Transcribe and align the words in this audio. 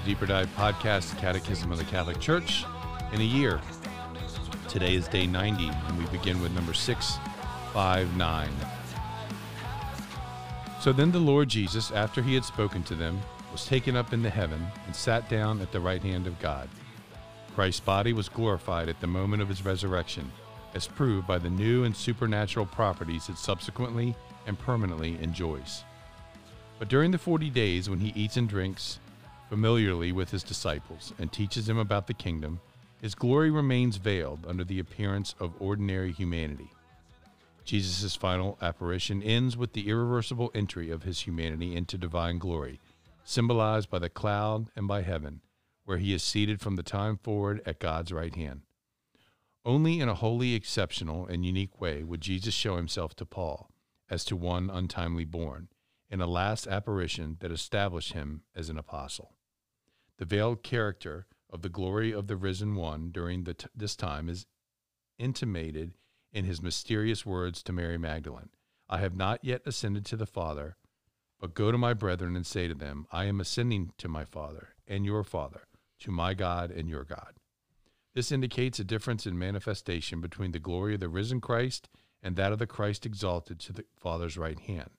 podcast, 0.00 1.18
Catechism 1.18 1.70
of 1.70 1.78
the 1.78 1.84
Catholic 1.84 2.18
Church, 2.20 2.64
in 3.12 3.20
a 3.20 3.24
year. 3.24 3.60
Today 4.68 4.94
is 4.94 5.08
day 5.08 5.26
90, 5.26 5.68
and 5.68 5.98
we 5.98 6.06
begin 6.06 6.40
with 6.40 6.52
number 6.52 6.72
659. 6.72 8.48
So 10.80 10.92
then 10.92 11.12
the 11.12 11.18
Lord 11.18 11.48
Jesus, 11.48 11.90
after 11.90 12.22
he 12.22 12.34
had 12.34 12.44
spoken 12.44 12.82
to 12.84 12.94
them, 12.94 13.20
was 13.50 13.66
taken 13.66 13.96
up 13.96 14.12
into 14.12 14.30
heaven 14.30 14.66
and 14.86 14.96
sat 14.96 15.28
down 15.28 15.60
at 15.60 15.72
the 15.72 15.80
right 15.80 16.02
hand 16.02 16.26
of 16.26 16.40
God. 16.40 16.68
Christ's 17.54 17.80
body 17.80 18.12
was 18.12 18.28
glorified 18.28 18.88
at 18.88 19.00
the 19.00 19.06
moment 19.06 19.42
of 19.42 19.48
his 19.48 19.64
resurrection, 19.64 20.32
as 20.74 20.86
proved 20.86 21.26
by 21.26 21.38
the 21.38 21.50
new 21.50 21.84
and 21.84 21.94
supernatural 21.94 22.66
properties 22.66 23.28
it 23.28 23.36
subsequently 23.36 24.14
and 24.46 24.58
permanently 24.58 25.22
enjoys. 25.22 25.84
But 26.78 26.88
during 26.88 27.10
the 27.10 27.18
forty 27.18 27.50
days 27.50 27.90
when 27.90 28.00
he 28.00 28.12
eats 28.18 28.36
and 28.36 28.48
drinks 28.48 28.98
familiarly 29.52 30.12
with 30.12 30.30
his 30.30 30.42
disciples 30.42 31.12
and 31.18 31.30
teaches 31.30 31.66
them 31.66 31.76
about 31.76 32.06
the 32.06 32.14
kingdom, 32.14 32.58
his 33.02 33.14
glory 33.14 33.50
remains 33.50 33.98
veiled 33.98 34.46
under 34.48 34.64
the 34.64 34.78
appearance 34.78 35.34
of 35.38 35.52
ordinary 35.60 36.10
humanity. 36.10 36.70
Jesus' 37.62 38.16
final 38.16 38.56
apparition 38.62 39.22
ends 39.22 39.54
with 39.54 39.74
the 39.74 39.90
irreversible 39.90 40.50
entry 40.54 40.90
of 40.90 41.02
his 41.02 41.20
humanity 41.20 41.76
into 41.76 41.98
divine 41.98 42.38
glory, 42.38 42.80
symbolized 43.24 43.90
by 43.90 43.98
the 43.98 44.08
cloud 44.08 44.70
and 44.74 44.88
by 44.88 45.02
heaven, 45.02 45.42
where 45.84 45.98
he 45.98 46.14
is 46.14 46.22
seated 46.22 46.62
from 46.62 46.76
the 46.76 46.82
time 46.82 47.18
forward 47.18 47.60
at 47.66 47.78
God's 47.78 48.10
right 48.10 48.34
hand. 48.34 48.62
Only 49.66 50.00
in 50.00 50.08
a 50.08 50.14
wholly 50.14 50.54
exceptional 50.54 51.26
and 51.26 51.44
unique 51.44 51.78
way 51.78 52.02
would 52.02 52.22
Jesus 52.22 52.54
show 52.54 52.76
himself 52.76 53.14
to 53.16 53.26
Paul 53.26 53.68
as 54.08 54.24
to 54.24 54.34
one 54.34 54.70
untimely 54.70 55.26
born, 55.26 55.68
in 56.08 56.22
a 56.22 56.26
last 56.26 56.66
apparition 56.66 57.36
that 57.40 57.52
established 57.52 58.14
him 58.14 58.44
as 58.56 58.70
an 58.70 58.78
apostle. 58.78 59.34
The 60.18 60.24
veiled 60.24 60.62
character 60.62 61.26
of 61.50 61.62
the 61.62 61.68
glory 61.68 62.12
of 62.12 62.26
the 62.26 62.36
risen 62.36 62.74
one 62.74 63.10
during 63.10 63.44
t- 63.44 63.54
this 63.74 63.96
time 63.96 64.28
is 64.28 64.46
intimated 65.18 65.94
in 66.32 66.44
his 66.44 66.62
mysterious 66.62 67.26
words 67.26 67.62
to 67.62 67.72
Mary 67.72 67.98
Magdalene 67.98 68.50
I 68.88 68.98
have 68.98 69.16
not 69.16 69.44
yet 69.44 69.62
ascended 69.64 70.04
to 70.06 70.16
the 70.16 70.26
Father, 70.26 70.76
but 71.40 71.54
go 71.54 71.72
to 71.72 71.78
my 71.78 71.94
brethren 71.94 72.36
and 72.36 72.46
say 72.46 72.68
to 72.68 72.74
them, 72.74 73.06
I 73.10 73.24
am 73.24 73.40
ascending 73.40 73.92
to 73.98 74.08
my 74.08 74.24
Father 74.24 74.74
and 74.86 75.04
your 75.04 75.24
Father, 75.24 75.62
to 76.00 76.10
my 76.10 76.34
God 76.34 76.70
and 76.70 76.88
your 76.88 77.04
God. 77.04 77.34
This 78.14 78.30
indicates 78.30 78.78
a 78.78 78.84
difference 78.84 79.26
in 79.26 79.38
manifestation 79.38 80.20
between 80.20 80.52
the 80.52 80.58
glory 80.58 80.94
of 80.94 81.00
the 81.00 81.08
risen 81.08 81.40
Christ 81.40 81.88
and 82.22 82.36
that 82.36 82.52
of 82.52 82.58
the 82.58 82.66
Christ 82.66 83.06
exalted 83.06 83.58
to 83.60 83.72
the 83.72 83.84
Father's 83.96 84.36
right 84.36 84.60
hand, 84.60 84.90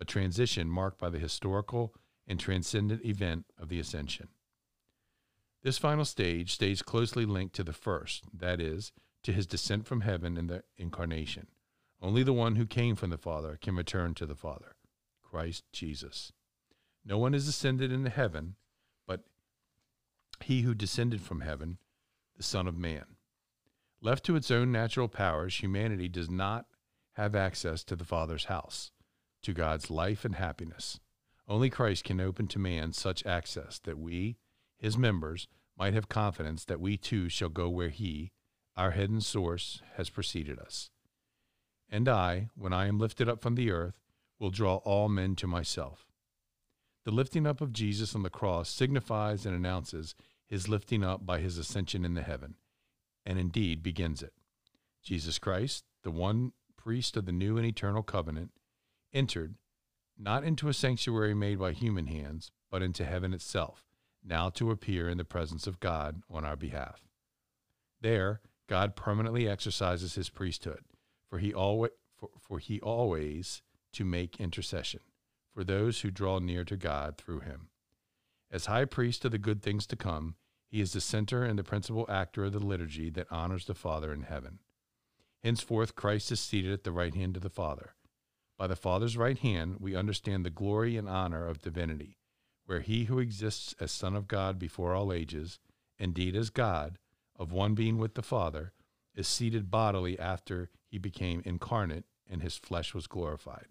a 0.00 0.04
transition 0.04 0.68
marked 0.68 0.98
by 0.98 1.10
the 1.10 1.18
historical 1.18 1.94
and 2.26 2.40
transcendent 2.40 3.04
event 3.04 3.44
of 3.58 3.68
the 3.68 3.78
ascension. 3.78 4.28
This 5.64 5.78
final 5.78 6.04
stage 6.04 6.52
stays 6.52 6.82
closely 6.82 7.24
linked 7.24 7.56
to 7.56 7.64
the 7.64 7.72
first, 7.72 8.24
that 8.32 8.60
is, 8.60 8.92
to 9.22 9.32
his 9.32 9.46
descent 9.46 9.86
from 9.86 10.02
heaven 10.02 10.36
in 10.36 10.46
the 10.46 10.62
incarnation. 10.76 11.48
Only 12.02 12.22
the 12.22 12.34
one 12.34 12.56
who 12.56 12.66
came 12.66 12.94
from 12.94 13.08
the 13.08 13.18
Father 13.18 13.58
can 13.60 13.74
return 13.74 14.12
to 14.14 14.26
the 14.26 14.36
Father, 14.36 14.76
Christ 15.22 15.64
Jesus. 15.72 16.32
No 17.02 17.16
one 17.16 17.34
is 17.34 17.48
ascended 17.48 17.90
into 17.90 18.10
heaven 18.10 18.56
but 19.06 19.24
he 20.42 20.62
who 20.62 20.74
descended 20.74 21.22
from 21.22 21.40
heaven, 21.40 21.78
the 22.36 22.42
Son 22.42 22.66
of 22.68 22.76
Man. 22.76 23.16
Left 24.00 24.24
to 24.24 24.36
its 24.36 24.50
own 24.50 24.70
natural 24.70 25.08
powers, 25.08 25.56
humanity 25.56 26.08
does 26.08 26.28
not 26.28 26.66
have 27.14 27.34
access 27.34 27.84
to 27.84 27.96
the 27.96 28.04
Father's 28.04 28.46
house, 28.46 28.90
to 29.42 29.54
God's 29.54 29.90
life 29.90 30.24
and 30.24 30.34
happiness. 30.34 31.00
Only 31.48 31.70
Christ 31.70 32.04
can 32.04 32.20
open 32.20 32.48
to 32.48 32.58
man 32.58 32.92
such 32.92 33.24
access 33.24 33.78
that 33.84 33.98
we, 33.98 34.36
his 34.78 34.98
members, 34.98 35.48
might 35.76 35.94
have 35.94 36.08
confidence 36.08 36.64
that 36.64 36.80
we 36.80 36.96
too 36.96 37.28
shall 37.28 37.48
go 37.48 37.68
where 37.68 37.88
he, 37.88 38.30
our 38.76 38.92
head 38.92 39.10
and 39.10 39.24
source, 39.24 39.82
has 39.96 40.10
preceded 40.10 40.58
us. 40.58 40.90
And 41.90 42.08
I, 42.08 42.48
when 42.54 42.72
I 42.72 42.86
am 42.86 42.98
lifted 42.98 43.28
up 43.28 43.40
from 43.40 43.54
the 43.54 43.70
earth, 43.70 44.00
will 44.38 44.50
draw 44.50 44.76
all 44.76 45.08
men 45.08 45.36
to 45.36 45.46
myself. 45.46 46.06
The 47.04 47.10
lifting 47.10 47.46
up 47.46 47.60
of 47.60 47.72
Jesus 47.72 48.14
on 48.14 48.22
the 48.22 48.30
cross 48.30 48.68
signifies 48.68 49.44
and 49.44 49.54
announces 49.54 50.14
his 50.46 50.68
lifting 50.68 51.04
up 51.04 51.24
by 51.24 51.40
his 51.40 51.58
ascension 51.58 52.04
into 52.04 52.22
heaven, 52.22 52.54
and 53.24 53.38
indeed 53.38 53.82
begins 53.82 54.22
it. 54.22 54.32
Jesus 55.02 55.38
Christ, 55.38 55.84
the 56.02 56.10
one 56.10 56.52
priest 56.76 57.16
of 57.16 57.26
the 57.26 57.32
new 57.32 57.56
and 57.56 57.66
eternal 57.66 58.02
covenant, 58.02 58.52
entered 59.12 59.56
not 60.16 60.44
into 60.44 60.68
a 60.68 60.74
sanctuary 60.74 61.34
made 61.34 61.58
by 61.58 61.72
human 61.72 62.06
hands, 62.06 62.50
but 62.70 62.82
into 62.82 63.04
heaven 63.04 63.34
itself 63.34 63.84
now 64.24 64.48
to 64.50 64.70
appear 64.70 65.08
in 65.08 65.18
the 65.18 65.24
presence 65.24 65.66
of 65.66 65.80
God 65.80 66.22
on 66.30 66.44
our 66.44 66.56
behalf. 66.56 67.02
There, 68.00 68.40
God 68.68 68.96
permanently 68.96 69.48
exercises 69.48 70.14
his 70.14 70.30
priesthood, 70.30 70.84
for 71.28 71.38
he 71.38 71.52
always 71.52 71.92
for, 72.16 72.30
for 72.38 72.58
he 72.58 72.80
always 72.80 73.62
to 73.92 74.04
make 74.04 74.40
intercession 74.40 75.00
for 75.52 75.64
those 75.64 76.00
who 76.00 76.10
draw 76.10 76.38
near 76.38 76.64
to 76.64 76.76
God 76.76 77.16
through 77.16 77.40
him. 77.40 77.68
As 78.50 78.66
high 78.66 78.84
priest 78.84 79.24
of 79.24 79.32
the 79.32 79.38
good 79.38 79.62
things 79.62 79.86
to 79.88 79.96
come, 79.96 80.36
he 80.68 80.80
is 80.80 80.92
the 80.92 81.00
center 81.00 81.44
and 81.44 81.58
the 81.58 81.64
principal 81.64 82.06
actor 82.08 82.44
of 82.44 82.52
the 82.52 82.58
liturgy 82.58 83.10
that 83.10 83.30
honors 83.30 83.66
the 83.66 83.74
Father 83.74 84.12
in 84.12 84.22
heaven. 84.22 84.60
Henceforth, 85.42 85.94
Christ 85.94 86.32
is 86.32 86.40
seated 86.40 86.72
at 86.72 86.84
the 86.84 86.92
right 86.92 87.14
hand 87.14 87.36
of 87.36 87.42
the 87.42 87.50
Father. 87.50 87.94
By 88.56 88.66
the 88.66 88.76
Father's 88.76 89.16
right 89.16 89.38
hand, 89.38 89.76
we 89.80 89.94
understand 89.94 90.44
the 90.44 90.50
glory 90.50 90.96
and 90.96 91.08
honor 91.08 91.46
of 91.46 91.60
divinity 91.60 92.16
where 92.66 92.80
he 92.80 93.04
who 93.04 93.18
exists 93.18 93.74
as 93.78 93.92
Son 93.92 94.16
of 94.16 94.28
God 94.28 94.58
before 94.58 94.94
all 94.94 95.12
ages, 95.12 95.58
indeed 95.98 96.34
as 96.34 96.50
God, 96.50 96.98
of 97.36 97.52
one 97.52 97.74
being 97.74 97.98
with 97.98 98.14
the 98.14 98.22
Father, 98.22 98.72
is 99.14 99.28
seated 99.28 99.70
bodily 99.70 100.18
after 100.18 100.70
he 100.86 100.98
became 100.98 101.42
incarnate 101.44 102.04
and 102.28 102.42
his 102.42 102.56
flesh 102.56 102.94
was 102.94 103.06
glorified. 103.06 103.66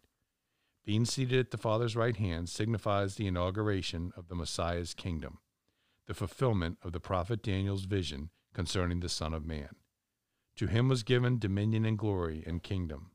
Being 0.85 1.05
seated 1.05 1.39
at 1.39 1.51
the 1.51 1.57
Father's 1.57 1.95
right 1.95 2.17
hand 2.17 2.49
signifies 2.49 3.15
the 3.15 3.27
inauguration 3.27 4.11
of 4.17 4.27
the 4.27 4.35
Messiah's 4.35 4.93
kingdom, 4.93 5.39
the 6.07 6.13
fulfillment 6.13 6.77
of 6.83 6.91
the 6.91 6.99
prophet 6.99 7.41
Daniel's 7.41 7.85
vision 7.85 8.29
concerning 8.53 8.99
the 8.99 9.09
Son 9.09 9.33
of 9.33 9.45
Man. 9.45 9.69
To 10.57 10.67
him 10.67 10.89
was 10.89 11.03
given 11.03 11.39
dominion 11.39 11.85
and 11.85 11.97
glory 11.97 12.43
and 12.45 12.61
kingdom, 12.61 13.11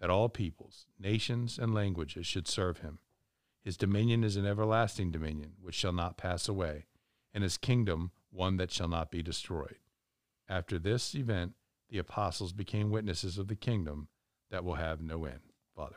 that 0.00 0.10
all 0.10 0.28
peoples, 0.28 0.86
nations, 0.98 1.58
and 1.58 1.74
languages 1.74 2.26
should 2.26 2.48
serve 2.48 2.78
him. 2.78 2.98
His 3.62 3.76
dominion 3.76 4.24
is 4.24 4.36
an 4.36 4.46
everlasting 4.46 5.10
dominion 5.10 5.52
which 5.60 5.74
shall 5.74 5.92
not 5.92 6.16
pass 6.16 6.48
away, 6.48 6.86
and 7.34 7.42
his 7.42 7.56
kingdom 7.56 8.10
one 8.30 8.56
that 8.56 8.70
shall 8.70 8.88
not 8.88 9.10
be 9.10 9.22
destroyed. 9.22 9.78
After 10.48 10.78
this 10.78 11.14
event, 11.14 11.54
the 11.88 11.98
apostles 11.98 12.52
became 12.52 12.90
witnesses 12.90 13.38
of 13.38 13.48
the 13.48 13.56
kingdom 13.56 14.08
that 14.50 14.64
will 14.64 14.74
have 14.74 15.00
no 15.00 15.24
end. 15.24 15.40
Father. 15.76 15.96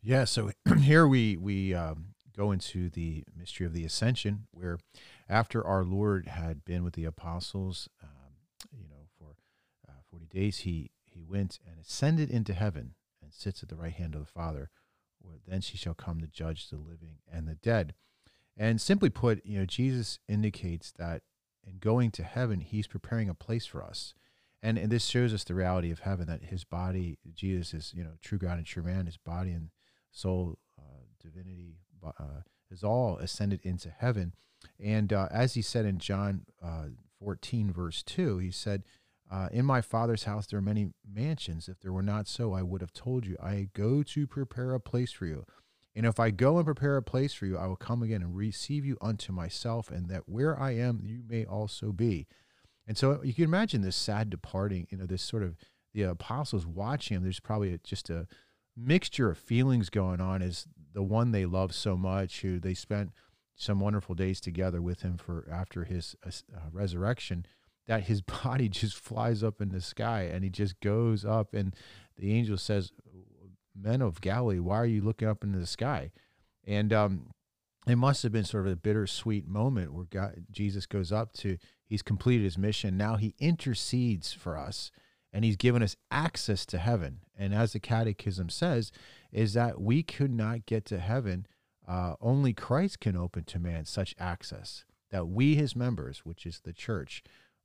Yeah, 0.00 0.24
so 0.24 0.50
here 0.80 1.06
we 1.06 1.36
we 1.36 1.74
um, 1.74 2.14
go 2.36 2.50
into 2.52 2.88
the 2.90 3.24
mystery 3.36 3.66
of 3.66 3.72
the 3.72 3.84
ascension, 3.84 4.46
where 4.50 4.78
after 5.28 5.64
our 5.64 5.84
Lord 5.84 6.26
had 6.26 6.64
been 6.64 6.82
with 6.84 6.94
the 6.94 7.04
apostles, 7.04 7.88
um, 8.02 8.34
you 8.72 8.88
know, 8.88 9.06
for 9.18 9.36
uh, 9.88 10.00
forty 10.10 10.26
days, 10.26 10.58
he 10.58 10.90
he 11.04 11.22
went 11.22 11.58
and 11.68 11.78
ascended 11.78 12.30
into 12.30 12.54
heaven 12.54 12.94
and 13.22 13.32
sits 13.32 13.62
at 13.62 13.68
the 13.68 13.76
right 13.76 13.92
hand 13.92 14.14
of 14.14 14.20
the 14.20 14.26
Father 14.26 14.70
then 15.46 15.60
she 15.60 15.76
shall 15.76 15.94
come 15.94 16.20
to 16.20 16.26
judge 16.26 16.68
the 16.68 16.76
living 16.76 17.18
and 17.30 17.46
the 17.46 17.54
dead. 17.54 17.94
And 18.56 18.80
simply 18.80 19.10
put, 19.10 19.44
you 19.44 19.58
know, 19.58 19.64
Jesus 19.64 20.18
indicates 20.28 20.92
that 20.92 21.22
in 21.66 21.78
going 21.78 22.10
to 22.12 22.22
heaven, 22.22 22.60
he's 22.60 22.86
preparing 22.86 23.28
a 23.28 23.34
place 23.34 23.66
for 23.66 23.82
us. 23.82 24.14
And, 24.62 24.78
and 24.78 24.90
this 24.90 25.06
shows 25.06 25.34
us 25.34 25.44
the 25.44 25.54
reality 25.54 25.90
of 25.90 26.00
heaven 26.00 26.26
that 26.28 26.44
his 26.44 26.64
body, 26.64 27.18
Jesus 27.34 27.74
is, 27.74 27.92
you 27.94 28.04
know, 28.04 28.12
true 28.20 28.38
God 28.38 28.58
and 28.58 28.66
true 28.66 28.82
man, 28.82 29.06
his 29.06 29.16
body 29.16 29.50
and 29.50 29.70
soul, 30.10 30.58
uh, 30.78 31.04
divinity, 31.20 31.78
uh, 32.04 32.42
is 32.70 32.84
all 32.84 33.16
ascended 33.18 33.60
into 33.62 33.90
heaven. 33.90 34.34
And 34.78 35.12
uh, 35.12 35.28
as 35.30 35.54
he 35.54 35.62
said 35.62 35.84
in 35.84 35.98
John 35.98 36.46
uh, 36.62 36.86
14, 37.18 37.72
verse 37.72 38.02
2, 38.02 38.38
he 38.38 38.50
said, 38.50 38.84
uh, 39.32 39.48
in 39.50 39.64
my 39.64 39.80
father's 39.80 40.24
house 40.24 40.46
there 40.46 40.58
are 40.58 40.62
many 40.62 40.88
mansions. 41.10 41.66
If 41.66 41.80
there 41.80 41.92
were 41.92 42.02
not 42.02 42.28
so, 42.28 42.52
I 42.52 42.62
would 42.62 42.82
have 42.82 42.92
told 42.92 43.26
you. 43.26 43.36
I 43.42 43.68
go 43.72 44.02
to 44.02 44.26
prepare 44.26 44.74
a 44.74 44.80
place 44.80 45.10
for 45.10 45.24
you. 45.24 45.46
And 45.96 46.04
if 46.04 46.20
I 46.20 46.30
go 46.30 46.56
and 46.56 46.66
prepare 46.66 46.96
a 46.98 47.02
place 47.02 47.32
for 47.32 47.46
you, 47.46 47.56
I 47.56 47.66
will 47.66 47.76
come 47.76 48.02
again 48.02 48.22
and 48.22 48.36
receive 48.36 48.84
you 48.84 48.96
unto 49.00 49.32
myself, 49.32 49.90
and 49.90 50.08
that 50.08 50.28
where 50.28 50.58
I 50.58 50.72
am, 50.72 51.00
you 51.02 51.22
may 51.26 51.44
also 51.44 51.92
be. 51.92 52.26
And 52.86 52.98
so 52.98 53.22
you 53.22 53.32
can 53.32 53.44
imagine 53.44 53.80
this 53.82 53.96
sad 53.96 54.28
departing, 54.28 54.86
you 54.90 54.98
know, 54.98 55.06
this 55.06 55.22
sort 55.22 55.42
of 55.42 55.56
the 55.94 56.02
apostles 56.02 56.66
watching 56.66 57.16
him. 57.16 57.22
There's 57.22 57.40
probably 57.40 57.72
a, 57.72 57.78
just 57.78 58.10
a 58.10 58.26
mixture 58.76 59.30
of 59.30 59.38
feelings 59.38 59.88
going 59.90 60.20
on 60.20 60.42
as 60.42 60.66
the 60.92 61.02
one 61.02 61.30
they 61.30 61.46
love 61.46 61.74
so 61.74 61.96
much, 61.96 62.42
who 62.42 62.58
they 62.58 62.74
spent 62.74 63.12
some 63.54 63.80
wonderful 63.80 64.14
days 64.14 64.40
together 64.40 64.82
with 64.82 65.02
him 65.02 65.16
for 65.16 65.46
after 65.50 65.84
his 65.84 66.16
uh, 66.24 66.30
resurrection 66.70 67.46
that 67.86 68.04
his 68.04 68.22
body 68.44 68.68
just 68.68 68.96
flies 68.96 69.42
up 69.42 69.60
in 69.60 69.70
the 69.70 69.80
sky 69.80 70.22
and 70.22 70.44
he 70.44 70.50
just 70.50 70.80
goes 70.80 71.24
up 71.24 71.54
and 71.54 71.74
the 72.16 72.32
angel 72.32 72.56
says 72.56 72.92
men 73.74 74.02
of 74.02 74.20
galilee 74.20 74.58
why 74.58 74.76
are 74.76 74.86
you 74.86 75.00
looking 75.00 75.28
up 75.28 75.42
into 75.42 75.58
the 75.58 75.66
sky 75.66 76.10
and 76.64 76.92
um, 76.92 77.30
it 77.86 77.96
must 77.96 78.22
have 78.22 78.32
been 78.32 78.44
sort 78.44 78.66
of 78.66 78.72
a 78.72 78.76
bittersweet 78.76 79.46
moment 79.46 79.92
where 79.92 80.04
God, 80.04 80.44
Jesus 80.50 80.86
goes 80.86 81.10
up 81.10 81.32
to, 81.34 81.58
he's 81.84 82.02
completed 82.02 82.44
his 82.44 82.58
mission. 82.58 82.96
Now 82.96 83.16
he 83.16 83.34
intercedes 83.38 84.32
for 84.32 84.56
us 84.56 84.90
and 85.32 85.44
he's 85.44 85.56
given 85.56 85.82
us 85.82 85.96
access 86.10 86.64
to 86.66 86.78
heaven. 86.78 87.20
And 87.36 87.54
as 87.54 87.72
the 87.72 87.80
catechism 87.80 88.50
says, 88.50 88.92
is 89.32 89.54
that 89.54 89.80
we 89.80 90.02
could 90.02 90.30
not 90.30 90.66
get 90.66 90.84
to 90.86 90.98
heaven. 90.98 91.46
Uh, 91.88 92.14
only 92.20 92.52
Christ 92.52 93.00
can 93.00 93.16
open 93.16 93.44
to 93.44 93.58
man 93.58 93.84
such 93.84 94.14
access 94.18 94.84
that 95.10 95.26
we, 95.26 95.56
his 95.56 95.74
members, 95.74 96.20
which 96.24 96.46
is 96.46 96.60
the 96.60 96.72
church, 96.72 97.22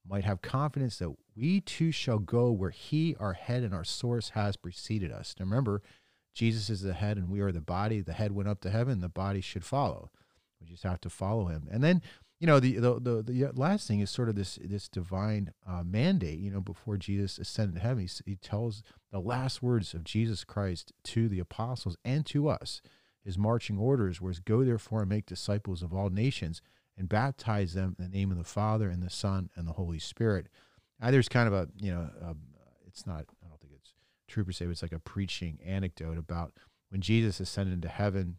might 0.09 0.23
have 0.23 0.41
confidence 0.41 0.97
that 0.97 1.13
we 1.35 1.61
too 1.61 1.91
shall 1.91 2.19
go 2.19 2.51
where 2.51 2.69
he, 2.69 3.15
our 3.19 3.33
head 3.33 3.63
and 3.63 3.73
our 3.73 3.83
source, 3.83 4.29
has 4.29 4.55
preceded 4.55 5.11
us. 5.11 5.35
Now 5.37 5.45
remember, 5.45 5.81
Jesus 6.33 6.69
is 6.69 6.81
the 6.81 6.93
head 6.93 7.17
and 7.17 7.29
we 7.29 7.39
are 7.39 7.51
the 7.51 7.61
body. 7.61 8.01
The 8.01 8.13
head 8.13 8.31
went 8.31 8.49
up 8.49 8.61
to 8.61 8.69
heaven, 8.69 9.01
the 9.01 9.09
body 9.09 9.41
should 9.41 9.65
follow. 9.65 10.11
We 10.61 10.67
just 10.67 10.83
have 10.83 11.01
to 11.01 11.09
follow 11.09 11.45
him. 11.45 11.67
And 11.71 11.83
then, 11.83 12.01
you 12.39 12.47
know, 12.47 12.59
the 12.59 12.77
the 12.77 12.99
the, 12.99 13.21
the 13.23 13.51
last 13.55 13.87
thing 13.87 13.99
is 13.99 14.09
sort 14.11 14.29
of 14.29 14.35
this 14.35 14.59
this 14.63 14.87
divine 14.87 15.53
uh, 15.67 15.83
mandate. 15.83 16.39
You 16.39 16.51
know, 16.51 16.61
before 16.61 16.97
Jesus 16.97 17.39
ascended 17.39 17.75
to 17.75 17.81
heaven, 17.81 18.03
he, 18.03 18.31
he 18.31 18.35
tells 18.35 18.83
the 19.11 19.19
last 19.19 19.63
words 19.63 19.93
of 19.93 20.03
Jesus 20.03 20.43
Christ 20.43 20.93
to 21.05 21.27
the 21.27 21.39
apostles 21.39 21.97
and 22.05 22.25
to 22.27 22.47
us. 22.47 22.81
His 23.23 23.37
marching 23.37 23.77
orders 23.77 24.21
was, 24.21 24.39
"Go 24.39 24.63
therefore 24.63 25.01
and 25.01 25.09
make 25.09 25.25
disciples 25.25 25.81
of 25.81 25.93
all 25.93 26.09
nations." 26.09 26.61
And 26.97 27.07
baptize 27.07 27.73
them 27.73 27.95
in 27.99 28.05
the 28.05 28.17
name 28.17 28.31
of 28.31 28.37
the 28.37 28.43
Father 28.43 28.89
and 28.89 29.03
the 29.03 29.09
Son 29.09 29.49
and 29.55 29.67
the 29.67 29.73
Holy 29.73 29.99
Spirit. 29.99 30.47
Now, 30.99 31.11
there's 31.11 31.29
kind 31.29 31.47
of 31.47 31.53
a, 31.53 31.67
you 31.79 31.93
know, 31.93 32.09
a, 32.21 32.35
it's 32.87 33.05
not, 33.05 33.25
I 33.43 33.47
don't 33.47 33.59
think 33.59 33.73
it's 33.75 33.93
true 34.27 34.43
per 34.43 34.51
se, 34.51 34.65
but 34.65 34.71
it's 34.71 34.81
like 34.81 34.91
a 34.91 34.99
preaching 34.99 35.59
anecdote 35.63 36.17
about 36.17 36.53
when 36.89 37.01
Jesus 37.01 37.39
ascended 37.39 37.73
into 37.73 37.87
heaven, 37.87 38.37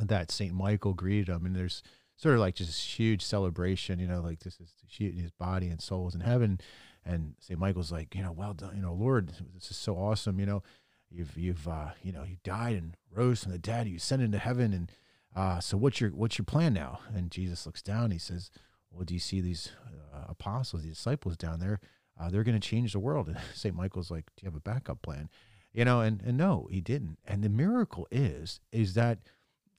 that 0.00 0.30
St. 0.30 0.54
Michael 0.54 0.94
greeted 0.94 1.28
him. 1.28 1.44
And 1.44 1.54
there's 1.54 1.82
sort 2.16 2.34
of 2.34 2.40
like 2.40 2.54
just 2.54 2.70
this 2.70 2.98
huge 2.98 3.22
celebration, 3.22 3.98
you 3.98 4.06
know, 4.06 4.20
like 4.20 4.40
this 4.40 4.58
is 4.58 4.72
his 4.88 5.30
body 5.32 5.68
and 5.68 5.82
soul 5.82 6.08
is 6.08 6.14
in 6.14 6.20
heaven. 6.20 6.60
And 7.04 7.34
St. 7.40 7.58
Michael's 7.58 7.92
like, 7.92 8.14
you 8.14 8.22
know, 8.22 8.32
well 8.32 8.54
done, 8.54 8.74
you 8.76 8.82
know, 8.82 8.94
Lord, 8.94 9.32
this 9.54 9.70
is 9.70 9.76
so 9.76 9.96
awesome. 9.96 10.40
You 10.40 10.46
know, 10.46 10.62
you've, 11.10 11.36
you've, 11.36 11.68
uh, 11.68 11.90
you 12.02 12.12
know, 12.12 12.22
you 12.22 12.36
died 12.42 12.76
and 12.76 12.96
rose 13.14 13.42
from 13.42 13.52
the 13.52 13.58
dead, 13.58 13.86
you 13.88 13.96
ascended 13.96 14.26
into 14.26 14.38
heaven 14.38 14.72
and, 14.72 14.90
uh, 15.34 15.60
so 15.60 15.76
what's 15.76 16.00
your 16.00 16.10
what's 16.10 16.38
your 16.38 16.44
plan 16.44 16.74
now? 16.74 17.00
And 17.14 17.30
Jesus 17.30 17.66
looks 17.66 17.82
down. 17.82 18.10
He 18.10 18.18
says, 18.18 18.50
"Well, 18.90 19.04
do 19.04 19.14
you 19.14 19.20
see 19.20 19.40
these 19.40 19.72
uh, 20.14 20.26
apostles, 20.28 20.82
these 20.82 20.96
disciples 20.96 21.36
down 21.36 21.60
there? 21.60 21.80
Uh, 22.20 22.28
they're 22.28 22.44
going 22.44 22.60
to 22.60 22.68
change 22.68 22.92
the 22.92 22.98
world." 22.98 23.28
And 23.28 23.38
Saint 23.54 23.74
Michael's 23.74 24.10
like, 24.10 24.26
"Do 24.36 24.44
you 24.44 24.46
have 24.46 24.56
a 24.56 24.60
backup 24.60 25.02
plan?" 25.02 25.30
You 25.72 25.84
know, 25.84 26.00
and 26.00 26.20
and 26.22 26.36
no, 26.36 26.68
he 26.70 26.80
didn't. 26.80 27.18
And 27.24 27.42
the 27.42 27.48
miracle 27.48 28.06
is 28.10 28.60
is 28.72 28.94
that 28.94 29.20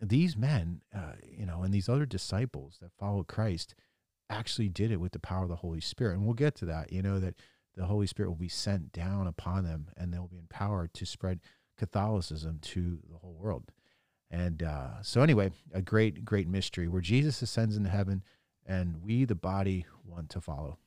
these 0.02 0.36
men, 0.36 0.82
uh, 0.94 1.14
you 1.24 1.46
know, 1.46 1.62
and 1.62 1.74
these 1.74 1.88
other 1.88 2.06
disciples 2.06 2.78
that 2.82 2.92
followed 3.00 3.28
Christ 3.28 3.76
actually 4.30 4.70
did 4.70 4.92
it 4.92 5.00
with 5.00 5.12
the 5.12 5.20
power 5.20 5.44
of 5.44 5.50
the 5.50 5.58
Holy 5.58 5.82
Spirit. 5.82 6.16
And 6.16 6.26
we'll 6.26 6.34
get 6.34 6.56
to 6.56 6.66
that. 6.66 6.92
You 6.92 7.02
know 7.02 7.20
that 7.20 7.36
the 7.76 7.86
Holy 7.86 8.08
Spirit 8.08 8.30
will 8.30 8.36
be 8.36 8.50
sent 8.50 8.92
down 8.92 9.28
upon 9.28 9.64
them, 9.64 9.90
and 9.96 10.12
they'll 10.12 10.28
be 10.28 10.38
empowered 10.38 10.94
to 10.96 11.06
spread 11.06 11.40
Catholicism 11.78 12.60
to 12.62 13.00
the 13.10 13.18
whole 13.18 13.36
world. 13.40 13.72
And 14.34 14.64
uh, 14.64 15.04
so, 15.04 15.22
anyway, 15.22 15.52
a 15.74 15.82
great, 15.84 16.26
great 16.26 16.48
mystery 16.48 16.88
where 16.88 17.02
Jesus 17.02 17.44
ascends 17.44 17.78
into 17.78 17.92
heaven 17.92 18.24
and 18.66 19.04
we, 19.04 19.26
the 19.26 19.36
body, 19.36 19.86
want 20.04 20.32
to 20.32 20.42
follow. 20.42 20.80